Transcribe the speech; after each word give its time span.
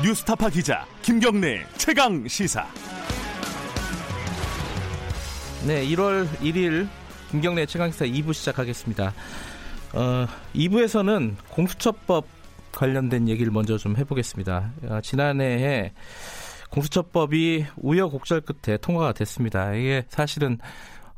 뉴스타파 0.00 0.48
기자 0.50 0.86
김경래 1.02 1.66
최강 1.76 2.26
시사. 2.28 2.64
네, 5.66 5.84
1월 5.88 6.28
1일 6.36 6.88
김경래 7.32 7.66
최강 7.66 7.90
시사 7.90 8.04
2부 8.04 8.32
시작하겠습니다. 8.32 9.12
어, 9.94 10.26
2부에서는 10.54 11.34
공수처법 11.50 12.26
관련된 12.70 13.28
얘기를 13.28 13.50
먼저 13.50 13.76
좀 13.76 13.96
해보겠습니다. 13.96 14.72
어, 14.84 15.00
지난해에 15.02 15.92
공수처법이 16.70 17.66
우여곡절 17.78 18.42
끝에 18.42 18.76
통과가 18.76 19.14
됐습니다. 19.14 19.74
이게 19.74 20.04
사실은 20.10 20.58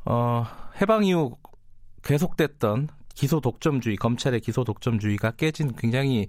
어, 0.06 0.46
해방 0.80 1.04
이후 1.04 1.36
계속됐던 2.02 2.88
기소 3.14 3.40
독점주의, 3.40 3.96
검찰의 3.96 4.40
기소 4.40 4.64
독점주의가 4.64 5.32
깨진 5.32 5.74
굉장히 5.76 6.26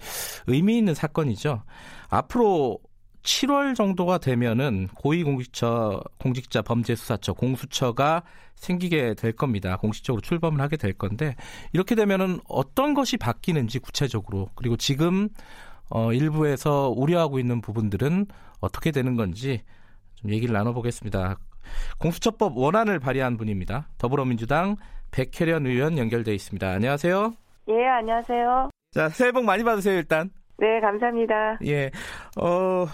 의미 0.47 0.77
있는 0.77 0.93
사건이죠. 0.93 1.63
앞으로 2.09 2.79
7월 3.23 3.75
정도가 3.75 4.17
되면은 4.17 4.87
고위공직자 4.95 5.99
공직자 6.17 6.61
범죄수사처 6.63 7.33
공수처가 7.33 8.23
생기게 8.55 9.13
될 9.15 9.31
겁니다. 9.31 9.77
공식적으로 9.77 10.21
출범을 10.21 10.61
하게 10.61 10.77
될 10.77 10.93
건데 10.93 11.35
이렇게 11.73 11.95
되면은 11.95 12.39
어떤 12.47 12.93
것이 12.93 13.17
바뀌는지 13.17 13.79
구체적으로 13.79 14.49
그리고 14.55 14.77
지금 14.77 15.29
어 15.89 16.13
일부에서 16.13 16.93
우려하고 16.95 17.39
있는 17.39 17.61
부분들은 17.61 18.27
어떻게 18.59 18.91
되는 18.91 19.15
건지 19.15 19.61
좀 20.15 20.31
얘기를 20.31 20.53
나눠보겠습니다. 20.53 21.37
공수처법 21.99 22.57
원안을 22.57 22.99
발의한 22.99 23.37
분입니다. 23.37 23.87
더불어민주당 23.97 24.77
백혜련 25.11 25.65
의원 25.65 25.97
연결돼 25.97 26.33
있습니다. 26.33 26.67
안녕하세요. 26.67 27.33
예, 27.67 27.85
안녕하세요. 27.85 28.69
자, 28.91 29.09
새해 29.09 29.31
복 29.31 29.43
많이 29.45 29.63
받으세요, 29.63 29.95
일단. 29.97 30.29
네, 30.57 30.79
감사합니다. 30.79 31.59
예. 31.65 31.91
어, 32.41 32.85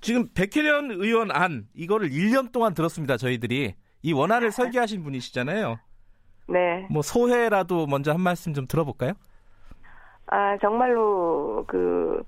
지금 0.00 0.28
백혜련 0.34 0.90
의원 0.92 1.30
안, 1.30 1.66
이거를 1.74 2.10
1년 2.10 2.52
동안 2.52 2.74
들었습니다, 2.74 3.16
저희들이. 3.16 3.74
이 4.02 4.12
원안을 4.12 4.52
설계하신 4.52 5.02
분이시잖아요. 5.02 5.78
네. 6.48 6.86
뭐, 6.90 7.02
소회라도 7.02 7.86
먼저 7.86 8.12
한 8.12 8.20
말씀 8.20 8.54
좀 8.54 8.66
들어볼까요? 8.66 9.12
아, 10.26 10.56
정말로, 10.58 11.64
그, 11.66 12.22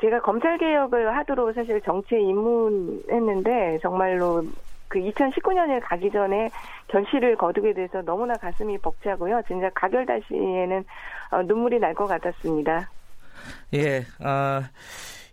제가 0.00 0.20
검찰개혁을 0.20 1.16
하도록 1.18 1.52
사실 1.54 1.80
정치에 1.80 2.20
입문했는데, 2.20 3.78
정말로 3.82 4.44
그 4.90 4.98
2019년에 4.98 5.80
가기 5.84 6.10
전에 6.10 6.50
결실을 6.88 7.36
거두게 7.36 7.72
돼서 7.72 8.02
너무나 8.02 8.34
가슴이 8.34 8.76
벅차고요. 8.78 9.40
진짜 9.46 9.70
가결다 9.74 10.14
시에는 10.28 10.84
어, 11.30 11.42
눈물이 11.44 11.78
날 11.78 11.94
것 11.94 12.06
같았습니다. 12.06 12.90
예, 13.72 14.02
아, 14.22 14.62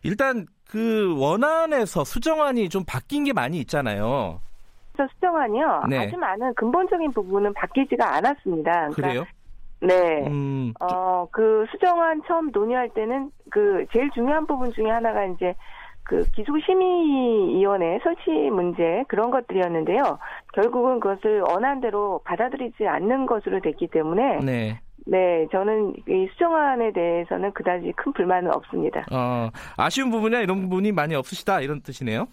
일단 0.03 0.45
그 0.69 1.15
원안에서 1.19 2.03
수정안이 2.03 2.69
좀 2.69 2.83
바뀐 2.85 3.23
게 3.23 3.33
많이 3.33 3.57
있잖아요. 3.59 4.39
그래서 4.93 5.11
수정안이요. 5.15 5.83
네. 5.89 5.97
아주 5.99 6.17
많은 6.17 6.53
근본적인 6.55 7.11
부분은 7.11 7.53
바뀌지가 7.53 8.15
않았습니다. 8.15 8.89
그러니까 8.89 8.95
그래요? 8.95 9.25
네. 9.81 10.27
음, 10.27 10.73
어, 10.79 11.27
그 11.31 11.65
수정안 11.71 12.21
처음 12.27 12.49
논의할 12.51 12.89
때는 12.89 13.31
그 13.49 13.85
제일 13.93 14.09
중요한 14.11 14.45
부분 14.45 14.71
중에 14.73 14.89
하나가 14.89 15.23
이제 15.25 15.55
그 16.07 16.23
기소심의위원회 16.31 17.99
설치 18.01 18.31
문제 18.49 19.03
그런 19.07 19.29
것들이었는데요. 19.29 20.17
결국은 20.53 20.99
그것을 20.99 21.41
원안대로 21.41 22.21
받아들이지 22.23 22.87
않는 22.87 23.25
것으로 23.25 23.59
됐기 23.59 23.87
때문에 23.87 24.39
네. 24.39 24.79
네, 25.05 25.47
저는 25.51 25.95
이 26.07 26.27
수정안에 26.33 26.91
대해서는 26.91 27.51
그다지 27.53 27.93
큰 27.95 28.11
불만은 28.13 28.53
없습니다. 28.53 29.05
어, 29.11 29.49
아쉬운 29.77 30.11
부분이나 30.11 30.41
이런 30.41 30.61
부분이 30.63 30.91
많이 30.91 31.15
없으시다, 31.15 31.61
이런 31.61 31.81
뜻이네요. 31.81 32.27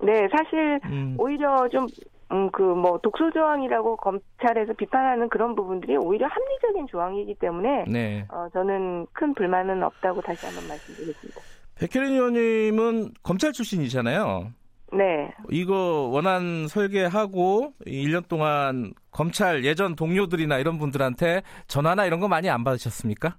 네, 0.00 0.28
사실 0.36 0.80
음, 0.86 1.14
오히려 1.18 1.68
좀 1.68 1.86
음, 2.30 2.50
그, 2.50 2.62
뭐, 2.62 2.98
독소 2.98 3.30
조항이라고 3.30 3.96
검찰에서 3.96 4.74
비판하는 4.74 5.28
그런 5.28 5.54
부분들이 5.54 5.96
오히려 5.96 6.26
합리적인 6.26 6.86
조항이기 6.88 7.36
때문에, 7.36 7.84
네. 7.88 8.26
어, 8.28 8.48
저는 8.52 9.06
큰 9.12 9.32
불만은 9.32 9.82
없다고 9.82 10.20
다시 10.20 10.44
한번 10.44 10.68
말씀드리겠습니다. 10.68 11.40
백혜련 11.78 12.12
의원님은 12.12 13.12
검찰 13.22 13.52
출신이잖아요. 13.52 14.52
네. 14.92 15.32
이거 15.50 16.08
원안 16.12 16.66
설계하고 16.66 17.74
1년 17.86 18.26
동안 18.26 18.92
검찰 19.10 19.64
예전 19.64 19.94
동료들이나 19.94 20.58
이런 20.58 20.78
분들한테 20.78 21.42
전화나 21.66 22.06
이런 22.06 22.20
거 22.20 22.28
많이 22.28 22.48
안 22.48 22.64
받으셨습니까? 22.64 23.36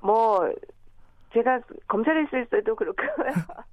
뭐, 0.00 0.40
제가 1.32 1.58
검찰에 1.88 2.22
있을 2.24 2.46
때도 2.46 2.76
그렇고, 2.76 3.02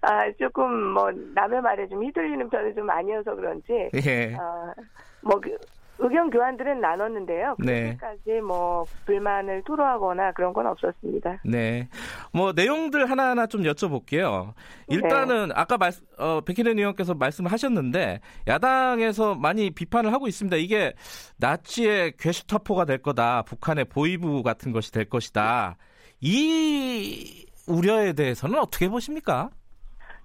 아, 0.00 0.32
조금 0.38 0.92
뭐, 0.92 1.10
남의 1.34 1.60
말에 1.60 1.86
좀 1.88 2.02
휘둘리는 2.02 2.48
편이 2.48 2.74
좀 2.74 2.88
아니어서 2.88 3.34
그런지, 3.34 3.90
예. 4.06 4.34
아, 4.34 4.72
뭐, 5.20 5.38
그, 5.38 5.56
의견 5.98 6.30
교환들은 6.30 6.80
나눴는데요. 6.80 7.56
네. 7.58 7.96
그렇게까지 7.96 8.40
뭐, 8.40 8.84
불만을 9.06 9.62
토로하거나 9.64 10.32
그런 10.32 10.52
건 10.52 10.66
없었습니다. 10.66 11.40
네. 11.44 11.88
뭐 12.32 12.52
내용들 12.52 13.10
하나하나 13.10 13.46
좀 13.46 13.62
여쭤볼게요. 13.62 14.54
일단은 14.88 15.50
아까 15.54 15.78
말 15.78 15.92
어, 16.18 16.40
백혜련 16.40 16.78
의원께서 16.78 17.14
말씀하셨는데 17.14 18.20
야당에서 18.48 19.34
많이 19.34 19.70
비판을 19.70 20.12
하고 20.12 20.26
있습니다. 20.26 20.56
이게 20.56 20.92
나치의 21.38 22.14
괴슈타포가 22.18 22.84
될 22.84 22.98
거다. 22.98 23.42
북한의 23.42 23.86
보이부 23.86 24.42
같은 24.42 24.72
것이 24.72 24.92
될 24.92 25.08
것이다. 25.08 25.76
이 26.20 27.46
우려에 27.68 28.12
대해서는 28.12 28.58
어떻게 28.58 28.88
보십니까? 28.88 29.50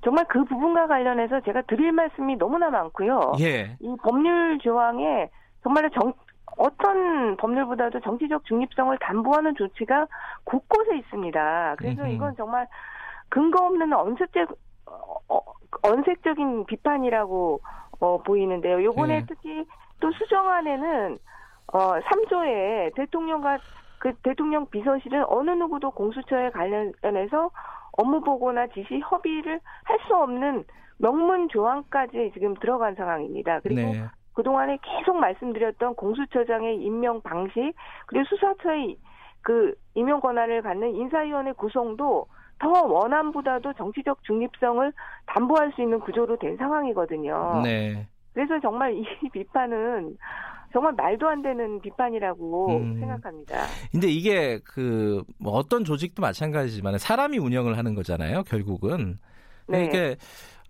정말 0.03 0.25
그 0.29 0.43
부분과 0.45 0.87
관련해서 0.87 1.41
제가 1.41 1.61
드릴 1.63 1.91
말씀이 1.91 2.37
너무나 2.37 2.69
많고요. 2.69 3.33
예. 3.41 3.77
이 3.81 3.95
법률 4.01 4.57
조항에 4.59 5.29
정말 5.63 5.89
정, 5.91 6.13
어떤 6.57 7.37
법률보다도 7.37 8.01
정치적 8.01 8.45
중립성을 8.45 8.97
담보하는 8.99 9.55
조치가 9.55 10.07
곳곳에 10.43 10.97
있습니다. 10.97 11.75
그래서 11.77 12.01
음흠. 12.01 12.11
이건 12.11 12.35
정말 12.35 12.67
근거 13.29 13.65
없는 13.65 13.93
언색적, 13.93 14.57
어, 14.85 15.39
언색적인 15.83 16.65
비판이라고 16.65 17.61
어, 17.99 18.17
보이는데요. 18.23 18.83
요번에 18.83 19.17
예. 19.17 19.25
특히 19.27 19.65
또 19.99 20.11
수정안에는 20.11 21.19
어, 21.73 21.99
3조에 21.99 22.95
대통령과 22.95 23.59
그 23.99 24.13
대통령 24.23 24.65
비서실은 24.69 25.25
어느 25.27 25.51
누구도 25.51 25.91
공수처에 25.91 26.51
관련해서 26.51 27.51
업무 27.91 28.21
보고나 28.21 28.67
지시 28.67 29.01
협의를 29.09 29.59
할 29.83 29.99
수 30.07 30.15
없는 30.15 30.63
명문 30.97 31.47
조항까지 31.49 32.31
지금 32.33 32.55
들어간 32.55 32.95
상황입니다. 32.95 33.59
그리고 33.61 33.81
네. 33.81 34.05
그동안에 34.39 34.77
계속 34.81 35.17
말씀드렸던 35.17 35.95
공수처장의 35.95 36.77
임명 36.77 37.21
방식, 37.21 37.73
그리고 38.05 38.23
수사처의 38.29 38.95
그 39.41 39.73
임명 39.95 40.21
권한을 40.21 40.61
갖는 40.61 40.95
인사위원회 40.95 41.51
구성도 41.51 42.27
더 42.57 42.69
원안보다도 42.69 43.73
정치적 43.73 44.23
중립성을 44.23 44.93
담보할 45.25 45.73
수 45.73 45.81
있는 45.81 45.99
구조로 45.99 46.37
된 46.37 46.55
상황이거든요. 46.55 47.61
네. 47.63 48.07
그래서 48.33 48.57
정말 48.61 48.93
이 48.93 49.03
비판은 49.33 50.15
정말 50.71 50.93
말도 50.93 51.27
안 51.27 51.41
되는 51.41 51.81
비판이라고 51.81 52.77
음. 52.77 52.99
생각합니다. 52.99 53.65
근데 53.91 54.07
이게 54.07 54.59
그뭐 54.59 55.51
어떤 55.51 55.83
조직도 55.83 56.21
마찬가지지만 56.21 56.97
사람이 56.97 57.39
운영을 57.39 57.77
하는 57.77 57.93
거잖아요. 57.93 58.43
결국은. 58.43 59.19
네. 59.67 59.85
이게 59.85 60.15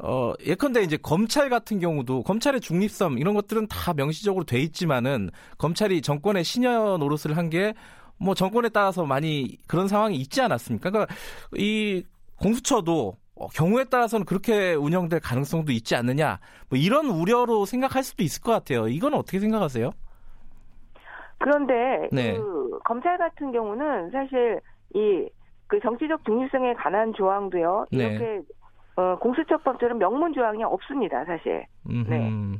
어 0.01 0.33
예컨대 0.45 0.81
이제 0.81 0.97
검찰 0.97 1.49
같은 1.49 1.79
경우도 1.79 2.23
검찰의 2.23 2.61
중립성 2.61 3.17
이런 3.17 3.33
것들은 3.33 3.67
다 3.67 3.93
명시적으로 3.93 4.45
돼 4.45 4.59
있지만은 4.59 5.29
검찰이 5.57 6.01
정권의 6.01 6.43
신여 6.43 6.97
노릇을 6.99 7.35
한 7.37 7.49
게 7.49 7.73
뭐 8.19 8.33
정권에 8.35 8.69
따라서 8.69 9.05
많이 9.05 9.57
그런 9.67 9.87
상황이 9.87 10.17
있지 10.17 10.41
않았습니까? 10.41 10.89
그러니까 10.91 11.13
이 11.55 12.03
공수처도 12.35 13.15
어, 13.35 13.47
경우에 13.47 13.85
따라서는 13.85 14.25
그렇게 14.25 14.73
운영될 14.73 15.21
가능성도 15.21 15.71
있지 15.71 15.95
않느냐. 15.95 16.39
뭐 16.69 16.77
이런 16.77 17.05
우려로 17.07 17.65
생각할 17.65 18.03
수도 18.03 18.23
있을 18.23 18.41
것 18.41 18.51
같아요. 18.51 18.87
이건 18.89 19.13
어떻게 19.13 19.39
생각하세요? 19.39 19.91
그런데 21.37 21.73
네. 22.11 22.33
그 22.33 22.79
검찰 22.83 23.17
같은 23.17 23.51
경우는 23.51 24.11
사실 24.11 24.59
이 24.93 25.29
그 25.69 25.79
정치적 25.81 26.25
중립성에 26.25 26.73
관한 26.73 27.13
조항도요. 27.13 27.85
네. 27.91 27.97
이렇게 28.05 28.41
어, 28.99 29.15
공수처법처럼 29.19 29.97
명문 29.97 30.33
조항이 30.33 30.61
없습니다, 30.65 31.23
사실. 31.23 31.65
네. 31.83 32.27
음흠. 32.27 32.57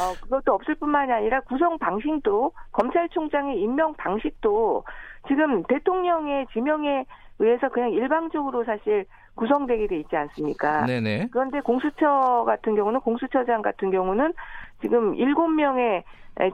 어, 0.00 0.14
그것도 0.22 0.54
없을 0.54 0.74
뿐만이 0.76 1.12
아니라 1.12 1.40
구성 1.40 1.76
방식도 1.76 2.52
검찰총장의 2.72 3.60
임명 3.60 3.92
방식도 3.98 4.84
지금 5.28 5.62
대통령의 5.64 6.46
지명에 6.54 7.04
의해서 7.38 7.68
그냥 7.68 7.90
일방적으로 7.90 8.64
사실 8.64 9.04
구성되게 9.34 9.86
돼 9.86 9.98
있지 9.98 10.16
않습니까? 10.16 10.86
네네. 10.86 11.28
그런데 11.30 11.60
공수처 11.60 12.44
같은 12.46 12.74
경우는 12.74 13.00
공수처장 13.00 13.60
같은 13.60 13.90
경우는 13.90 14.32
지금 14.80 15.14
일곱 15.16 15.48
명의 15.48 16.04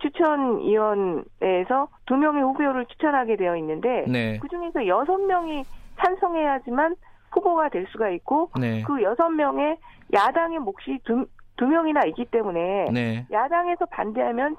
추천위원회에서 0.02 1.88
두 2.06 2.16
명의 2.16 2.42
후보를 2.42 2.86
추천하게 2.86 3.36
되어 3.36 3.56
있는데 3.58 4.04
네. 4.08 4.38
그 4.40 4.48
중에서 4.48 4.88
여섯 4.88 5.16
명이 5.16 5.62
찬성해야지만 5.98 6.96
후보가 7.38 7.68
될 7.68 7.86
수가 7.90 8.10
있고 8.10 8.50
네. 8.60 8.82
그 8.82 9.02
여섯 9.02 9.28
명의 9.30 9.78
야당의 10.12 10.58
몫이 10.58 10.98
두, 11.04 11.26
두 11.56 11.66
명이나 11.66 12.04
있기 12.06 12.26
때문에 12.26 12.86
네. 12.92 13.26
야당에서 13.30 13.86
반대하면 13.86 14.56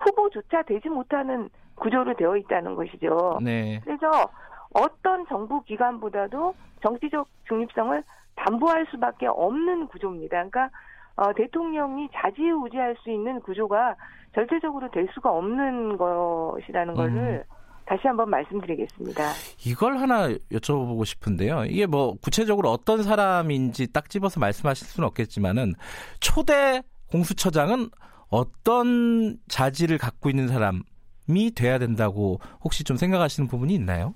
후보조차 0.00 0.62
되지 0.62 0.88
못하는 0.88 1.48
구조로 1.76 2.14
되어 2.14 2.36
있다는 2.36 2.74
것이죠. 2.74 3.38
네. 3.42 3.80
그래서 3.84 4.30
어떤 4.74 5.26
정부 5.26 5.62
기관보다도 5.62 6.54
정치적 6.82 7.28
중립성을 7.48 8.02
담보할 8.36 8.86
수밖에 8.90 9.26
없는 9.26 9.86
구조입니다. 9.88 10.36
그러니까 10.36 10.70
어, 11.16 11.32
대통령이 11.34 12.08
자지우지할 12.14 12.96
수 13.02 13.10
있는 13.10 13.40
구조가 13.40 13.96
절대적으로 14.34 14.90
될 14.90 15.08
수가 15.12 15.30
없는 15.30 15.98
것이라는 15.98 16.94
것을 16.94 17.44
다시 17.92 18.08
한번 18.08 18.30
말씀드리겠습니다. 18.30 19.22
이걸 19.66 19.98
하나 19.98 20.28
여쭤보고 20.28 21.04
싶은데요. 21.04 21.66
이게 21.66 21.84
뭐 21.84 22.14
구체적으로 22.22 22.70
어떤 22.70 23.02
사람인지 23.02 23.92
딱 23.92 24.08
집어서 24.08 24.40
말씀하실 24.40 24.86
수는 24.86 25.06
없겠지만은 25.08 25.74
초대 26.18 26.80
공수처장은 27.10 27.88
어떤 28.30 29.36
자질을 29.46 29.98
갖고 29.98 30.30
있는 30.30 30.48
사람이 30.48 31.50
돼야 31.54 31.78
된다고 31.78 32.38
혹시 32.64 32.82
좀 32.82 32.96
생각하시는 32.96 33.46
부분이 33.46 33.74
있나요? 33.74 34.14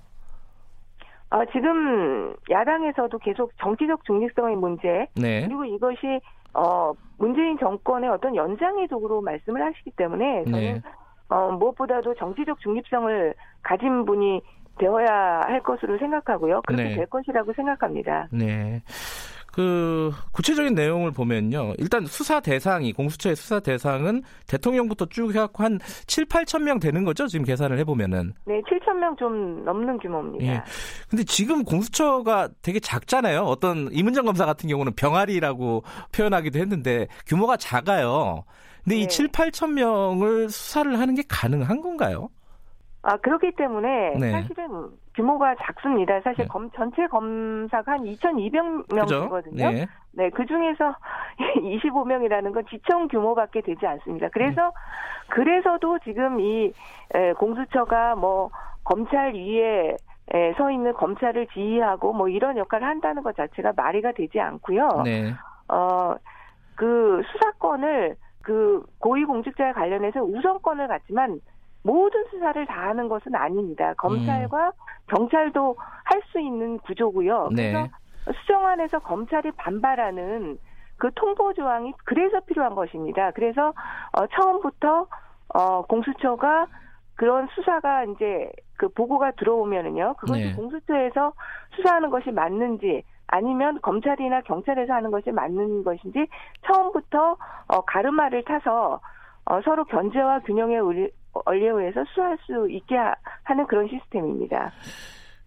어, 1.29 1.45
지금 1.53 2.35
야당에서도 2.49 3.19
계속 3.19 3.53
정치적 3.59 4.07
중립성의 4.07 4.57
문제 4.57 5.07
네. 5.17 5.45
그리고 5.47 5.67
이것이 5.67 6.19
어, 6.55 6.95
문재인 7.19 7.59
정권의 7.59 8.09
어떤 8.09 8.35
연장의 8.35 8.89
쪽으로 8.89 9.21
말씀을 9.21 9.63
하시기 9.63 9.91
때문에 9.91 10.45
저는 10.45 10.59
네. 10.61 10.83
어, 11.29 11.51
무엇보다도 11.53 12.15
정치적 12.15 12.61
중립성을 12.61 13.35
가진 13.63 14.05
분이 14.05 14.41
되어야 14.79 15.41
할 15.45 15.63
것으로 15.63 15.99
생각하고요. 15.99 16.63
그렇게 16.67 16.85
네. 16.85 16.95
될 16.97 17.07
것이라고 17.07 17.53
생각합니다. 17.55 18.29
네. 18.31 18.83
그 19.57 20.13
구체적인 20.33 20.75
내용을 20.75 21.13
보면요. 21.13 21.73
일단 21.79 22.05
수사 22.05 22.41
대상이 22.41 22.93
공수처의 22.93 23.37
수사 23.37 23.59
대상은 23.59 24.23
대통령부터 24.47 25.07
쭉 25.07 25.31
해갖고 25.31 25.65
한 25.65 25.79
7, 26.07 26.27
8천 26.27 26.61
명 26.63 26.79
되는 26.79 27.05
거죠. 27.05 27.27
지금 27.27 27.47
계산을 27.47 27.79
해보면은. 27.79 28.35
네, 28.45 28.61
7천 28.61 28.99
명 28.99 29.17
좀 29.19 29.65
넘는 29.65 29.97
규모입니다. 29.97 30.45
예. 30.45 30.63
근데 31.09 31.25
지금 31.25 31.65
공수처가 31.65 32.51
되게 32.61 32.79
작잖아요. 32.81 33.45
어떤 33.45 33.89
이문정 33.93 34.27
검사 34.27 34.45
같은 34.45 34.69
경우는 34.69 34.93
병아리라고 34.95 35.85
표현하기도 36.13 36.59
했는데 36.59 37.07
규모가 37.27 37.57
작아요. 37.57 38.45
근데 38.85 38.97
이 38.97 39.03
네. 39.03 39.09
7, 39.09 39.29
8천 39.29 39.71
명을 39.73 40.51
수사를 40.51 40.99
하는 40.99 41.15
게 41.15 41.23
가능한 41.27 41.81
건가요? 41.81 42.29
아, 43.01 43.17
그렇기 43.17 43.53
때문에 43.57 44.19
네. 44.21 44.33
사실은 44.33 44.91
규모가 45.17 45.55
작습니다. 45.57 46.21
사실 46.21 46.45
네. 46.45 46.49
검, 46.49 46.71
전체 46.73 47.07
검사가 47.07 47.93
한 47.93 48.05
2,200명 48.05 48.87
그죠? 48.89 49.23
되거든요. 49.23 49.71
네. 49.71 49.87
네, 50.13 50.31
그 50.31 50.45
중에서 50.47 50.95
25명이라는 51.57 52.53
건 52.55 52.65
지청 52.71 53.09
규모밖에 53.09 53.63
되지 53.63 53.87
않습니다. 53.87 54.29
그래서 54.33 54.73
그래서도 55.29 55.99
지금 56.05 56.39
이 56.41 56.73
에, 57.15 57.33
공수처가 57.33 58.15
뭐 58.17 58.51
검찰 58.85 59.35
위에 59.35 59.97
에, 60.33 60.53
서 60.55 60.71
있는 60.71 60.93
검찰을 60.93 61.47
지휘하고 61.49 62.13
뭐 62.13 62.29
이런 62.29 62.59
역할을 62.59 62.87
한다는 62.87 63.23
것 63.23 63.35
자체가 63.37 63.73
말이가 63.75 64.13
되지 64.13 64.39
않고요. 64.39 65.03
네. 65.05 65.33
어, 65.69 66.15
그 66.75 67.23
수사권을 67.33 68.17
그 68.43 68.85
고위공직자에 68.99 69.73
관련해서 69.73 70.23
우선권을 70.23 70.89
갖지만 70.89 71.41
모든 71.87 72.25
수사를 72.31 72.67
다 72.67 72.89
하는 72.89 73.09
것은 73.09 73.35
아닙니다. 73.37 73.95
검찰과 73.95 74.73
경찰도 75.09 75.77
할 76.05 76.21
수 76.33 76.41
있는 76.41 76.79
구조고요. 76.81 77.51
네. 77.53 77.73
그래서 77.73 77.89
수정안에서 78.41 78.99
검찰이 78.99 79.53
반발하는 79.53 80.59
그 80.99 81.11
통보 81.15 81.53
조항이 81.55 81.93
그래서 82.05 82.41
필요한 82.41 82.75
것입니다. 82.75 83.31
그래서 83.33 83.73
어, 84.13 84.27
처음부터 84.27 85.07
어, 85.55 85.83
공수처가 85.83 86.67
그런 87.15 87.47
수사가 87.55 88.05
이제 88.05 88.51
그 88.77 88.89
보고가 88.89 89.33
들어오면은요, 89.33 90.15
그것이 90.19 90.41
네. 90.43 90.55
공수처에서 90.55 91.33
수사하는 91.77 92.11
것이 92.11 92.31
맞는지 92.31 93.05
아니면 93.29 93.79
검찰이나 93.83 94.41
경찰에서 94.43 94.93
하는 94.93 95.11
것이 95.11 95.31
맞는 95.31 95.85
것인지 95.85 96.27
처음부터 96.67 97.37
어, 97.69 97.81
가르마를 97.83 98.43
타서 98.45 99.01
어, 99.45 99.61
서로 99.63 99.85
견제와 99.85 100.41
균형에 100.41 100.79
원리에 101.45 101.93
수사할 101.93 102.39
수 102.47 102.69
있게 102.71 102.95
하- 102.97 103.15
하는 103.45 103.67
그런 103.67 103.89
시스템입니다. 103.89 104.73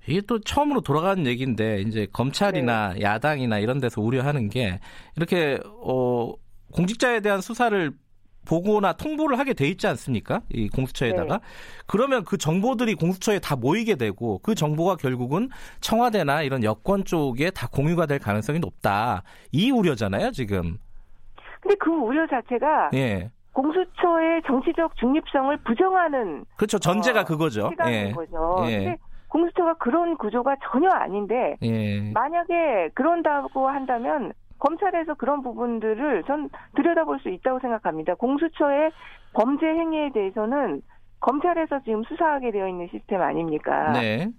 이게 0.08 0.22
또 0.22 0.40
처음으로 0.40 0.82
돌아가는 0.82 1.26
얘기인데 1.26 1.82
이제 1.82 2.08
검찰이나 2.12 2.94
네. 2.94 3.02
야당이나 3.02 3.60
이런 3.60 3.80
데서 3.80 4.02
우려하는 4.02 4.50
게 4.50 4.80
이렇게 5.16 5.60
어 5.84 6.34
공직자에 6.74 7.20
대한 7.20 7.42
수사를 7.42 7.92
보고나 8.48 8.94
통보를 8.94 9.38
하게 9.38 9.54
돼 9.54 9.68
있지 9.68 9.86
않습니까? 9.88 10.42
이 10.50 10.70
공수처에다가 10.70 11.38
네. 11.38 11.44
그러면 11.86 12.24
그 12.24 12.38
정보들이 12.38 12.96
공수처에 12.96 13.40
다 13.40 13.56
모이게 13.56 13.96
되고 13.96 14.40
그 14.40 14.56
정보가 14.56 14.96
결국은 14.96 15.50
청와대나 15.82 16.42
이런 16.44 16.64
여권 16.64 17.04
쪽에 17.04 17.52
다 17.52 17.68
공유가 17.68 18.06
될 18.08 18.18
가능성이 18.18 18.60
높다. 18.60 19.24
이 19.52 19.70
우려잖아요, 19.70 20.32
지금. 20.32 20.78
근데 21.62 21.76
그 21.80 21.92
우려 21.92 22.26
자체가 22.28 22.92
예. 22.94 23.30
공수처의 23.54 24.44
정치적 24.46 24.96
중립성을 24.98 25.56
부정하는 25.58 26.46
그렇죠. 26.58 26.80
전제가 26.80 27.22
어, 27.22 27.24
그거죠. 27.26 27.70
시각인 27.70 27.94
예. 27.94 28.12
거죠. 28.12 28.64
예. 28.68 28.98
공수처가 29.28 29.76
그런 29.76 30.18
구조가 30.18 30.56
전혀 30.72 30.90
아닌데 30.90 31.58
예. 31.62 32.12
만약에 32.14 32.90
그런다고 32.94 33.68
한다면 33.68 34.34
검찰에서 34.60 35.14
그런 35.14 35.42
부분들을 35.42 36.24
전 36.24 36.50
들여다볼 36.76 37.20
수 37.20 37.30
있다고 37.30 37.60
생각합니다. 37.60 38.16
공수처의 38.16 38.92
범죄 39.34 39.66
행위에 39.66 40.12
대해서는 40.14 40.82
검찰에서 41.22 41.80
지금 41.84 42.04
수사하게 42.04 42.52
되어 42.52 42.68
있는 42.68 42.88
시스템 42.92 43.22
아닙니까? 43.22 43.92
네. 43.94 44.30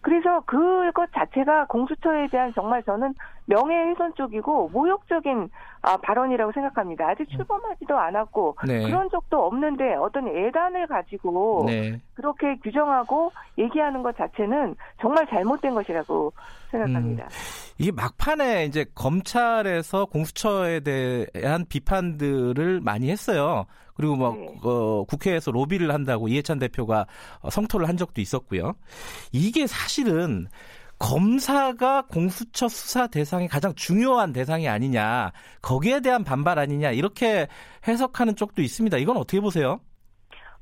그래서 0.00 0.40
그것 0.46 1.10
자체가 1.12 1.66
공수처에 1.66 2.28
대한 2.28 2.52
정말 2.54 2.82
저는 2.84 3.14
명예훼손 3.46 4.14
쪽이고 4.14 4.70
모욕적인 4.72 5.50
아, 5.82 5.96
발언이라고 5.96 6.52
생각합니다. 6.52 7.08
아직 7.08 7.28
출범하지도 7.30 7.96
않았고 7.96 8.56
네. 8.66 8.84
그런 8.84 9.08
적도 9.10 9.44
없는데 9.46 9.94
어떤 9.94 10.28
예단을 10.28 10.86
가지고 10.86 11.64
네. 11.66 12.00
그렇게 12.14 12.56
규정하고 12.62 13.32
얘기하는 13.58 14.02
것 14.02 14.16
자체는 14.16 14.76
정말 15.00 15.26
잘못된 15.28 15.74
것이라고 15.74 16.32
생각합니다. 16.70 17.24
음. 17.24 17.28
이게 17.78 17.92
막판에 17.92 18.66
이제 18.66 18.84
검찰에서 18.94 20.06
공수처에 20.06 20.80
대한 20.80 21.64
비판들을 21.68 22.80
많이 22.80 23.10
했어요. 23.10 23.66
그리고 23.94 24.16
뭐 24.16 24.32
네. 24.32 24.48
어, 24.62 25.04
국회에서 25.04 25.50
로비를 25.50 25.92
한다고 25.92 26.28
이해찬 26.28 26.58
대표가 26.60 27.06
어, 27.40 27.50
성토를 27.50 27.88
한 27.88 27.96
적도 27.96 28.20
있었고요. 28.20 28.74
이게 29.32 29.66
사실은 29.66 30.46
검사가 30.98 32.02
공수처 32.02 32.68
수사 32.68 33.06
대상이 33.06 33.48
가장 33.48 33.72
중요한 33.74 34.32
대상이 34.32 34.68
아니냐, 34.68 35.32
거기에 35.62 36.00
대한 36.00 36.24
반발 36.24 36.58
아니냐 36.58 36.90
이렇게 36.90 37.46
해석하는 37.86 38.34
쪽도 38.34 38.62
있습니다. 38.62 38.98
이건 38.98 39.16
어떻게 39.16 39.40
보세요? 39.40 39.80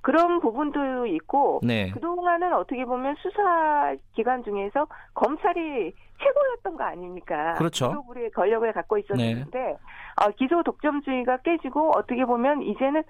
그런 0.07 0.39
부분도 0.39 1.07
있고 1.07 1.59
네, 1.65 1.91
그동안은 1.91 2.53
어떻게 2.53 2.85
보면 2.85 3.17
수사 3.19 3.93
기관 4.15 4.45
중에서 4.45 4.87
검찰이 5.15 5.93
최고였던 6.23 6.77
거 6.77 6.85
아닙니까? 6.85 7.55
그렇죠. 7.55 7.89
기소부의 7.89 8.31
권력을 8.31 8.73
갖고 8.73 8.99
있었는데 8.99 9.77
어, 10.25 10.31
기소 10.39 10.63
독점주의가 10.63 11.39
깨지고 11.39 11.91
어떻게 11.97 12.25
보면 12.25 12.63
이제는 12.63 13.03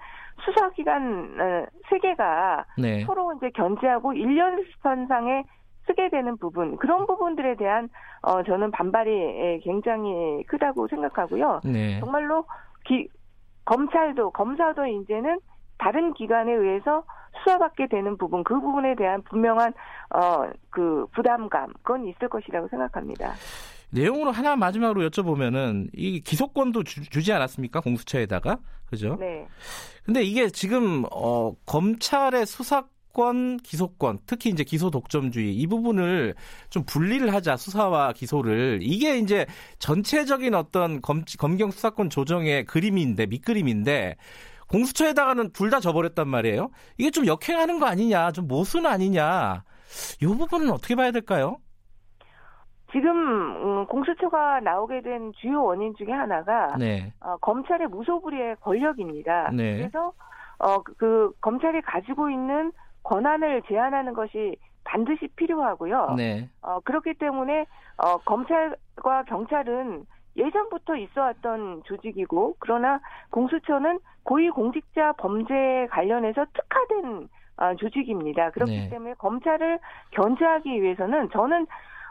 수사기관 0.43 1.37
어, 1.39 1.65
세계가 1.87 2.65
네, 2.79 3.03
서로 3.05 3.31
이제 3.33 3.51
견제하고 3.51 4.13
일련 4.13 4.65
선상에 4.81 5.43
쓰게 5.85 6.09
되는 6.09 6.35
부분 6.37 6.77
그런 6.77 7.05
부분들에 7.05 7.57
대한 7.57 7.89
어, 8.23 8.41
저는 8.41 8.71
반발이 8.71 9.11
예, 9.11 9.59
굉장히 9.63 10.43
크다고 10.47 10.87
생각하고요. 10.87 11.61
네, 11.63 11.99
정말로 11.99 12.45
기- 12.85 13.07
검찰도 13.65 14.31
검사도 14.31 14.87
이제는 14.87 15.37
다른 15.77 16.13
기관에 16.13 16.51
의해서 16.53 17.03
수사받게 17.43 17.87
되는 17.87 18.17
부분 18.17 18.43
그 18.43 18.59
부분에 18.59 18.95
대한 18.95 19.21
분명한 19.23 19.73
어 20.13 20.47
그 20.77 21.07
부담감 21.11 21.73
그건 21.81 22.07
있을 22.07 22.29
것이라고 22.29 22.67
생각합니다. 22.67 23.33
내용으로 23.89 24.29
하나 24.29 24.55
마지막으로 24.55 25.09
여쭤보면은 25.09 25.89
이 25.93 26.19
기소권도 26.19 26.83
주, 26.83 27.23
지 27.23 27.33
않았습니까 27.33 27.79
공수처에다가 27.81 28.59
그죠? 28.85 29.17
네. 29.19 29.47
근데 30.05 30.21
이게 30.21 30.51
지금 30.51 31.03
어 31.11 31.55
검찰의 31.65 32.45
수사권, 32.45 33.57
기소권, 33.57 34.19
특히 34.27 34.51
이제 34.51 34.63
기소 34.63 34.91
독점주의 34.91 35.55
이 35.55 35.65
부분을 35.65 36.35
좀 36.69 36.83
분리를 36.85 37.33
하자 37.33 37.57
수사와 37.57 38.13
기소를 38.13 38.79
이게 38.83 39.17
이제 39.17 39.47
전체적인 39.79 40.53
어떤 40.53 41.01
검 41.01 41.23
검경 41.39 41.71
수사권 41.71 42.11
조정의 42.11 42.65
그림인데 42.65 43.25
밑그림인데 43.25 44.15
공수처에다가는 44.69 45.51
둘 45.53 45.69
다 45.69 45.79
져버렸단 45.79 46.27
말이에요. 46.27 46.69
이게 46.97 47.11
좀 47.11 47.25
역행하는 47.27 47.79
거 47.79 47.85
아니냐, 47.87 48.31
좀 48.31 48.47
모순 48.47 48.85
아니냐. 48.85 49.63
이 50.21 50.25
부분은 50.25 50.69
어떻게 50.71 50.95
봐야 50.95 51.11
될까요? 51.11 51.57
지금 52.91 53.11
음, 53.11 53.85
공수처가 53.87 54.61
나오게 54.61 55.01
된 55.01 55.33
주요 55.41 55.61
원인 55.63 55.93
중에 55.97 56.11
하나가 56.11 56.75
네. 56.77 57.11
어, 57.19 57.35
검찰의 57.37 57.87
무소불위의 57.87 58.55
권력입니다. 58.61 59.49
네. 59.53 59.77
그래서 59.77 60.13
어, 60.59 60.81
그 60.97 61.31
검찰이 61.41 61.81
가지고 61.81 62.29
있는 62.29 62.71
권한을 63.03 63.61
제한하는 63.67 64.13
것이 64.13 64.55
반드시 64.85 65.27
필요하고요. 65.35 66.13
네. 66.15 66.49
어, 66.61 66.79
그렇기 66.79 67.15
때문에 67.15 67.65
어, 67.97 68.17
검찰과 68.19 69.23
경찰은 69.27 70.05
예전부터 70.37 70.95
있어왔던 70.95 71.83
조직이고 71.85 72.55
그러나 72.59 72.99
공수처는 73.31 73.99
고위공직자 74.23 75.13
범죄에 75.13 75.87
관련해서 75.87 76.45
특화된 76.53 77.27
어, 77.57 77.75
조직입니다. 77.75 78.51
그렇기 78.51 78.71
네. 78.71 78.89
때문에 78.89 79.15
검찰을 79.15 79.79
견제하기 80.11 80.81
위해서는 80.81 81.29
저는 81.31 81.63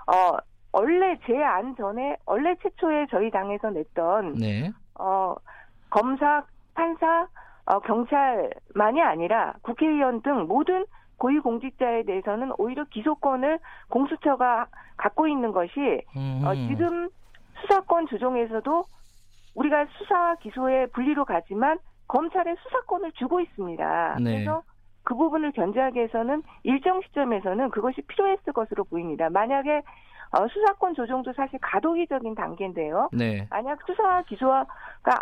어, 0.08 0.36
원래 0.72 1.16
제 1.24 1.36
안 1.42 1.76
전에 1.76 2.16
원래 2.26 2.54
최초에 2.62 3.06
저희 3.10 3.30
당에서 3.30 3.70
냈던 3.70 4.34
네. 4.34 4.72
어, 4.98 5.34
검사, 5.90 6.42
판사, 6.74 7.28
어, 7.66 7.78
경찰만이 7.80 9.00
아니라 9.02 9.54
국회의원 9.62 10.20
등 10.22 10.46
모든 10.48 10.84
고위공직자에 11.18 12.02
대해서는 12.02 12.52
오히려 12.58 12.84
기소권을 12.84 13.58
공수처가 13.88 14.66
갖고 14.96 15.28
있는 15.28 15.52
것이 15.52 16.02
음. 16.16 16.42
어, 16.44 16.54
지금 16.68 17.08
수사권 17.66 18.06
조정에서도 18.06 18.84
우리가 19.54 19.86
수사와 19.98 20.36
기소의 20.36 20.88
분리로 20.88 21.24
가지만 21.24 21.78
검찰에 22.08 22.54
수사권을 22.62 23.12
주고 23.12 23.40
있습니다. 23.40 24.18
네. 24.20 24.44
그래서 24.44 24.62
그 25.02 25.14
부분을 25.14 25.52
견제하기 25.52 25.98
위해서는 25.98 26.42
일정 26.62 27.00
시점에서는 27.02 27.70
그것이 27.70 28.02
필요했을 28.02 28.52
것으로 28.52 28.84
보입니다. 28.84 29.30
만약에 29.30 29.82
어, 30.32 30.48
수사권 30.48 30.94
조정도 30.94 31.32
사실 31.34 31.58
가도기적인 31.60 32.34
단계인데요. 32.34 33.08
네. 33.12 33.46
만약 33.48 33.78
수사와 33.86 34.22
기소가 34.22 34.66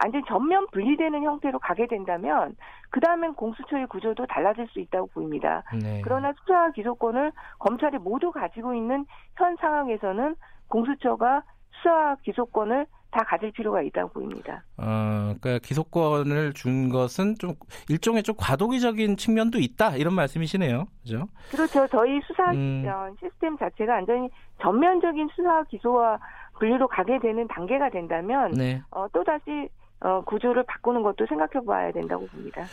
완전 0.02 0.22
전면 0.26 0.66
분리되는 0.72 1.22
형태로 1.22 1.58
가게 1.58 1.86
된다면 1.86 2.56
그 2.90 3.00
다음엔 3.00 3.34
공수처의 3.34 3.86
구조도 3.88 4.26
달라질 4.26 4.66
수 4.68 4.80
있다고 4.80 5.08
보입니다. 5.08 5.62
네. 5.82 6.00
그러나 6.02 6.32
수사와 6.40 6.70
기소권을 6.70 7.32
검찰이 7.58 7.98
모두 7.98 8.32
가지고 8.32 8.74
있는 8.74 9.04
현 9.36 9.56
상황에서는 9.56 10.36
공수처가 10.68 11.42
수사와 11.76 12.16
기소권을 12.22 12.86
다 13.10 13.22
가질 13.24 13.52
필요가 13.52 13.80
있다고 13.80 14.12
보입니다. 14.12 14.64
어, 14.76 15.34
그러니까 15.40 15.58
기소권을 15.60 16.52
준 16.54 16.88
것은 16.88 17.36
좀 17.38 17.54
일종의 17.88 18.24
좀 18.24 18.34
과도기적인 18.36 19.16
측면도 19.16 19.60
있다 19.60 19.96
이런 19.96 20.14
말씀이시네요. 20.14 20.86
그죠? 21.02 21.28
그렇죠. 21.50 21.86
저희 21.88 22.20
수사 22.26 22.50
음. 22.50 22.84
어, 22.88 23.14
시스템 23.20 23.56
자체가 23.56 23.92
완전히 23.94 24.28
전면적인 24.60 25.28
수사와 25.36 25.62
기소와 25.64 26.18
분리로 26.58 26.88
가게 26.88 27.18
되는 27.20 27.46
단계가 27.46 27.90
된다면 27.90 28.50
네. 28.52 28.82
어, 28.90 29.06
또 29.12 29.22
다시 29.22 29.68
어, 30.00 30.22
구조를 30.22 30.64
바꾸는 30.64 31.02
것도 31.02 31.26
생각해 31.26 31.64
봐야 31.64 31.92
된다고 31.92 32.26
봅니다. 32.26 32.64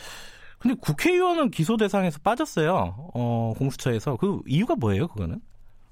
근데 0.60 0.76
국회의원은 0.80 1.50
기소 1.50 1.78
대상에서 1.78 2.20
빠졌어요. 2.24 3.12
어, 3.14 3.54
공수처에서 3.58 4.18
그 4.18 4.42
이유가 4.46 4.76
뭐예요, 4.76 5.08
그거는? 5.08 5.40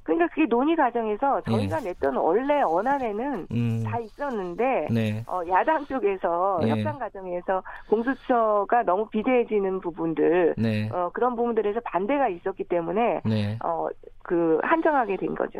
그러니까 0.10 0.28
그게 0.34 0.46
논의 0.48 0.76
과정에서 0.76 1.42
저희가 1.42 1.80
냈던 1.82 2.16
원래 2.18 2.62
원안에는 2.62 3.48
음. 3.52 3.84
다 3.84 4.00
있었는데 4.00 4.88
네. 4.92 5.24
어, 5.28 5.42
야당 5.50 5.86
쪽에서 5.86 6.60
네. 6.62 6.70
협상 6.70 6.98
과정에서 6.98 7.64
공수처가 7.90 8.84
너무 8.84 9.08
비대해지는 9.10 9.80
부분들 9.82 10.56
네. 10.58 10.90
어, 10.92 11.10
그런 11.14 11.36
부분들에서 11.36 11.80
반대가 11.82 12.28
있었기 12.28 12.64
때문에 12.66 13.22
네. 13.26 13.58
어, 13.64 13.88
그 14.24 14.60
한정하게 14.64 15.18
된 15.18 15.36
거죠. 15.36 15.60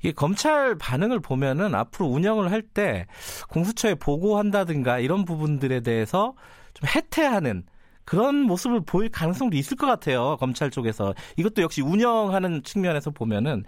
이게 0.00 0.12
검찰 0.12 0.76
반응을 0.76 1.20
보면은 1.20 1.74
앞으로 1.74 2.06
운영을 2.06 2.50
할 2.50 2.62
때 2.62 3.06
공수처에 3.50 3.94
보고한다든가 3.94 4.98
이런 4.98 5.24
부분들에 5.24 5.80
대해서 5.80 6.34
좀 6.72 6.88
해태하는 6.94 7.62
그런 8.04 8.42
모습을 8.42 8.80
보일 8.80 9.10
가능성도 9.10 9.56
있을 9.56 9.76
것 9.76 9.86
같아요. 9.86 10.36
검찰 10.38 10.70
쪽에서. 10.70 11.14
이것도 11.36 11.62
역시 11.62 11.82
운영하는 11.82 12.62
측면에서 12.62 13.10
보면은 13.10 13.64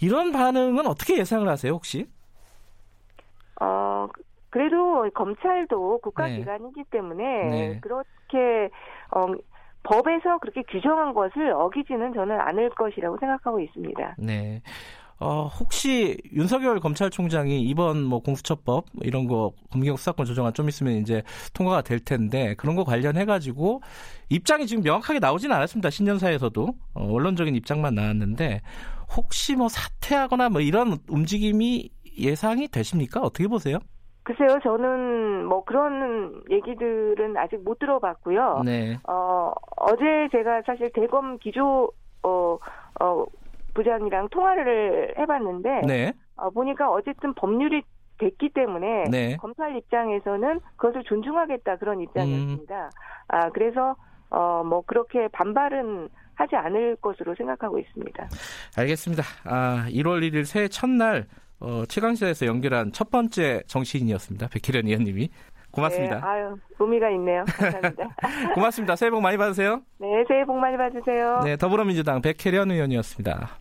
이런 0.00 0.32
반응은 0.32 0.86
어떻게 0.86 1.18
예상을 1.18 1.48
하세요, 1.48 1.72
혹시? 1.72 2.06
어, 3.60 4.08
그래도 4.50 5.08
검찰도 5.14 6.00
국가기관이기 6.02 6.84
때문에 6.90 7.24
네. 7.50 7.80
그렇게 7.80 8.70
어, 9.12 9.26
법에서 9.82 10.38
그렇게 10.38 10.62
규정한 10.62 11.14
것을 11.14 11.52
어기지는 11.52 12.12
저는 12.12 12.38
않을 12.38 12.70
것이라고 12.70 13.18
생각하고 13.18 13.60
있습니다. 13.60 14.16
네. 14.18 14.62
어, 15.20 15.46
혹시 15.46 16.16
윤석열 16.32 16.80
검찰총장이 16.80 17.60
이번 17.62 18.02
뭐 18.02 18.20
공수처법 18.20 18.86
이런 19.02 19.28
거 19.28 19.52
검경 19.70 19.96
수사권 19.96 20.24
조정안 20.24 20.54
좀 20.54 20.68
있으면 20.68 20.94
이제 20.94 21.22
통과가 21.52 21.82
될 21.82 22.00
텐데 22.00 22.54
그런 22.56 22.74
거 22.74 22.84
관련해 22.84 23.26
가지고 23.26 23.82
입장이 24.30 24.66
지금 24.66 24.82
명확하게 24.82 25.18
나오진 25.18 25.52
않았습니다. 25.52 25.90
신년사에서도 25.90 26.68
어, 26.94 27.04
원론적인 27.04 27.54
입장만 27.54 27.94
나왔는데 27.94 28.62
혹시 29.14 29.56
뭐 29.56 29.68
사퇴하거나 29.68 30.48
뭐 30.48 30.62
이런 30.62 30.96
움직임이 31.08 31.90
예상이 32.18 32.68
되십니까? 32.68 33.20
어떻게 33.20 33.46
보세요? 33.46 33.78
글쎄요, 34.22 34.58
저는 34.62 35.46
뭐 35.46 35.64
그런 35.64 36.42
얘기들은 36.50 37.36
아직 37.36 37.56
못 37.64 37.78
들어봤고요. 37.78 38.62
네. 38.64 38.98
어, 39.08 39.52
어제 39.76 40.28
제가 40.30 40.62
사실 40.66 40.90
대검 40.92 41.38
기조, 41.38 41.90
어, 42.22 42.58
어, 43.00 43.24
부장이랑 43.80 44.28
통화를 44.28 45.14
해봤는데, 45.18 45.80
네. 45.86 46.12
어, 46.36 46.50
보니까 46.50 46.90
어쨌든 46.90 47.34
법률이 47.34 47.82
됐기 48.18 48.50
때문에, 48.50 49.04
네. 49.10 49.36
검찰 49.36 49.74
입장에서는 49.76 50.60
그것을 50.76 51.02
존중하겠다 51.04 51.76
그런 51.76 52.00
입장이었습니다. 52.00 52.90
아, 53.28 53.50
그래서, 53.50 53.96
어, 54.28 54.62
뭐 54.64 54.82
그렇게 54.86 55.28
반발은 55.28 56.08
하지 56.34 56.56
않을 56.56 56.96
것으로 56.96 57.34
생각하고 57.34 57.78
있습니다. 57.78 58.28
알겠습니다. 58.76 59.22
아, 59.44 59.86
1월 59.88 60.20
1일 60.22 60.44
새해 60.44 60.68
첫날 60.68 61.26
어, 61.60 61.84
최강시사에서 61.86 62.46
연결한 62.46 62.90
첫 62.92 63.10
번째 63.10 63.62
정치인이었습니다. 63.66 64.48
백혜련 64.48 64.86
의원님이. 64.86 65.28
고맙습니다. 65.72 66.16
네, 66.16 66.22
아유, 66.22 66.56
의미가 66.78 67.10
있네요. 67.10 67.44
감사합니다. 67.46 68.08
고맙습니다. 68.54 68.96
새해 68.96 69.10
복 69.10 69.20
많이 69.20 69.36
받으세요. 69.36 69.82
네, 69.98 70.24
새해 70.26 70.44
복 70.44 70.56
많이 70.56 70.76
받으세요. 70.76 71.40
네, 71.44 71.56
더불어민주당 71.56 72.22
백혜련 72.22 72.70
의원이었습니다. 72.70 73.59